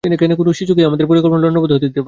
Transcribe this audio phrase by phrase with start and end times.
[0.07, 1.99] এখানে কোনো শিশুকে রেখে আমাদের পরিকল্পনাকে লণ্ডভণ্ড হতে দিতে পারি না।